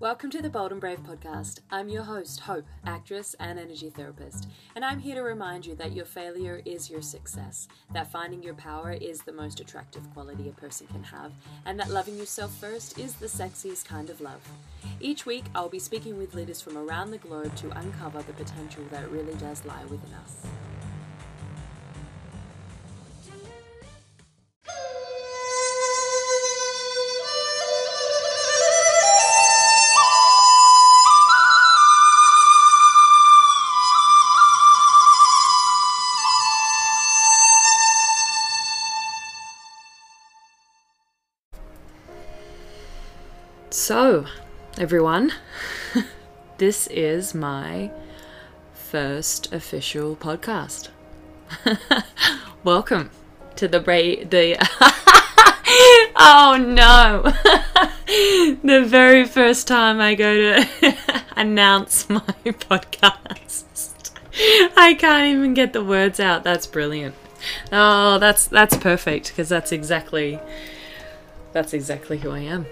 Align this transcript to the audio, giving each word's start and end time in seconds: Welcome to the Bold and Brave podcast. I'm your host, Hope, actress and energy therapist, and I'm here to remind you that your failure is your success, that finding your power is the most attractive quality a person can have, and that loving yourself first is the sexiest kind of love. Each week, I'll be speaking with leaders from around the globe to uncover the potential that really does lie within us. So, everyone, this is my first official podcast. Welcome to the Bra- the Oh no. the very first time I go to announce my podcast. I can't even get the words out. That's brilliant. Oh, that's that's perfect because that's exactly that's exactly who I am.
Welcome 0.00 0.30
to 0.30 0.40
the 0.40 0.48
Bold 0.48 0.70
and 0.70 0.80
Brave 0.80 1.02
podcast. 1.02 1.58
I'm 1.72 1.88
your 1.88 2.04
host, 2.04 2.38
Hope, 2.38 2.66
actress 2.86 3.34
and 3.40 3.58
energy 3.58 3.90
therapist, 3.90 4.46
and 4.76 4.84
I'm 4.84 5.00
here 5.00 5.16
to 5.16 5.22
remind 5.22 5.66
you 5.66 5.74
that 5.74 5.90
your 5.90 6.04
failure 6.04 6.62
is 6.64 6.88
your 6.88 7.02
success, 7.02 7.66
that 7.92 8.12
finding 8.12 8.40
your 8.40 8.54
power 8.54 8.92
is 8.92 9.22
the 9.22 9.32
most 9.32 9.58
attractive 9.58 10.08
quality 10.14 10.48
a 10.48 10.52
person 10.52 10.86
can 10.86 11.02
have, 11.02 11.32
and 11.66 11.80
that 11.80 11.90
loving 11.90 12.16
yourself 12.16 12.54
first 12.54 12.96
is 12.96 13.14
the 13.14 13.26
sexiest 13.26 13.86
kind 13.86 14.08
of 14.08 14.20
love. 14.20 14.40
Each 15.00 15.26
week, 15.26 15.46
I'll 15.52 15.68
be 15.68 15.80
speaking 15.80 16.16
with 16.16 16.32
leaders 16.32 16.60
from 16.60 16.78
around 16.78 17.10
the 17.10 17.18
globe 17.18 17.56
to 17.56 17.76
uncover 17.76 18.22
the 18.22 18.34
potential 18.34 18.84
that 18.92 19.10
really 19.10 19.34
does 19.34 19.64
lie 19.64 19.84
within 19.86 20.14
us. 20.22 20.46
So, 43.70 44.24
everyone, 44.78 45.30
this 46.56 46.86
is 46.86 47.34
my 47.34 47.90
first 48.72 49.52
official 49.52 50.16
podcast. 50.16 50.88
Welcome 52.64 53.10
to 53.56 53.68
the 53.68 53.78
Bra- 53.78 54.24
the 54.24 54.56
Oh 56.16 56.56
no. 56.58 57.22
the 58.62 58.84
very 58.86 59.26
first 59.26 59.68
time 59.68 60.00
I 60.00 60.14
go 60.14 60.34
to 60.34 60.96
announce 61.36 62.08
my 62.08 62.20
podcast. 62.46 64.12
I 64.78 64.94
can't 64.94 65.36
even 65.36 65.52
get 65.52 65.74
the 65.74 65.84
words 65.84 66.18
out. 66.20 66.42
That's 66.42 66.66
brilliant. 66.66 67.14
Oh, 67.70 68.18
that's 68.18 68.46
that's 68.46 68.78
perfect 68.78 69.28
because 69.28 69.50
that's 69.50 69.72
exactly 69.72 70.40
that's 71.52 71.74
exactly 71.74 72.16
who 72.18 72.30
I 72.30 72.40
am. 72.40 72.66